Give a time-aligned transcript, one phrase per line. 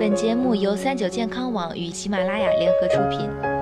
[0.00, 3.59] 本节目由三九健康网与喜马拉雅联合出品。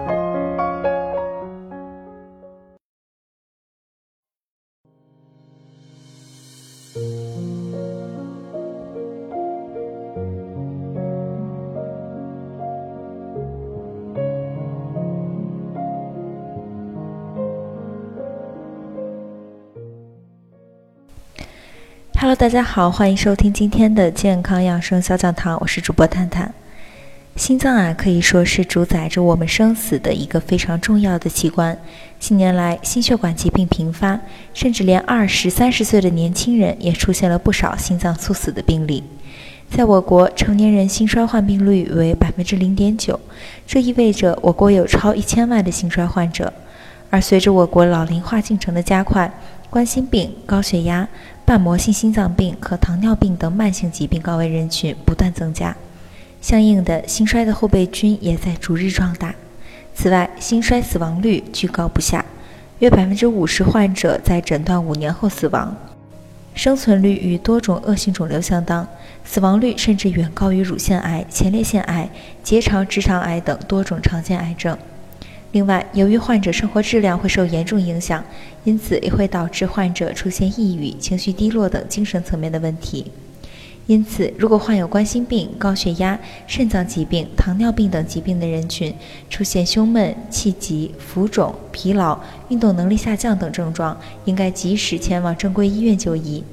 [22.21, 26.53] Hello，大家好，欢迎收听今天的健康养生小讲堂，我是主播探探。
[27.37, 31.79] 心脏啊，可以说是主宰着我们生死的一个非常重要的器官。
[32.19, 34.19] 近年来，心血管疾病频发，
[34.53, 39.05] 甚至连二十三十岁的年轻人也出现了不少心脏猝死的病例。
[39.71, 43.21] 在我国，成年人心衰患病率为百分之零点九，
[43.65, 46.53] 这意味着我国有超一千万的心衰患者。
[47.11, 49.33] 而随着我国老龄化进程的加快，
[49.71, 51.09] 冠心病、高血压、
[51.49, 55.75] 瓣膜性心脏病和糖尿病等慢性疾病高危人群不断增加，
[56.43, 59.35] 相应的心衰的后备军也在逐日壮大。
[59.95, 62.23] 此外，心衰死亡率居高不下，
[62.81, 65.75] 约百分之五十患者在诊断五年后死亡，
[66.53, 68.87] 生存率与多种恶性肿瘤相当，
[69.25, 72.11] 死亡率甚至远高于乳腺癌、前列腺癌、
[72.43, 74.77] 结肠直肠癌等多种常见癌症。
[75.53, 78.23] 另外，由于患者生活质量会受严重影响，
[78.65, 83.11] 因此也会导致患者出现抑郁、情绪低落等精神层面的问题。
[83.87, 88.95] 因此，如果患有冠心病、高血压、肾脏疾病、糖尿病等疾病的人群
[89.31, 96.45] 出现胸闷、气急、浮肿、疲劳、运动能力下降等症状，应该及时前往正规医院就医。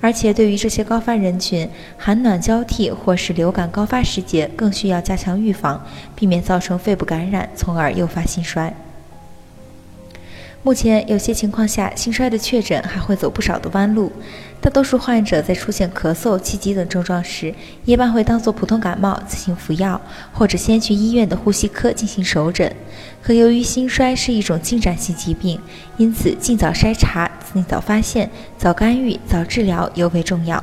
[0.00, 8.72] 而且，对于这些高发人群，寒暖交替或是流感高发时节，更需要加强预防，避免造成肺部感染，从而诱发心衰。
[10.62, 14.12] 目前，有些情况下，心衰的确诊还会走不少的弯路。
[14.60, 17.54] 大多数患者在出现咳嗽、气急等症状时，
[17.84, 20.00] 一般会当作普通感冒自行服药，
[20.32, 22.74] 或者先去医院的呼吸科进行首诊。
[23.22, 25.60] 可由于心衰是一种进展性疾病，
[25.96, 30.62] 因此尽早筛查、尽早发现、早干预、早治疗尤为重要。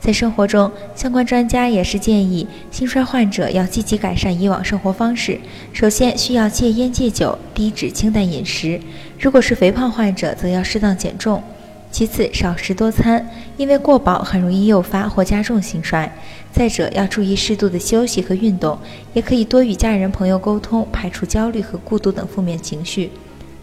[0.00, 5.38] 在生活中，相关专家也是建议心衰患者要积极改善以往生活方式。
[5.74, 8.80] 首先需要戒烟戒酒，低脂清淡饮食；
[9.18, 11.42] 如果是肥胖患者，则要适当减重。
[11.90, 13.28] 其次，少食多餐，
[13.58, 16.10] 因为过饱很容易诱发或加重心衰。
[16.50, 18.78] 再者，要注意适度的休息和运动，
[19.12, 23.10] 也可以多与家人朋友沟通，排除焦虑和孤独等负面情绪。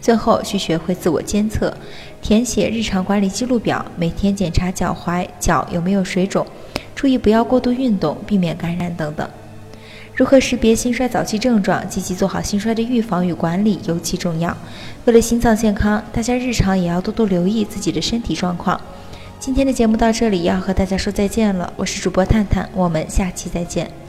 [0.00, 1.72] 最后需学会自我监测，
[2.22, 6.46] 填写日常管理记录表，每天检查脚踝、脚有没有水肿，
[6.94, 9.28] 注意不要过度运动，避免感染等等。
[10.14, 14.56] 如何识别心衰早期症状，积极做好心衰的预防与管理尤其重要。
[15.04, 18.80] 为了心脏健康，大家日常也要多多留意自己的身体状况。
[19.38, 24.07] 今天的节目到这里，要和大家说再见了，我是主播探探，我们下期再见。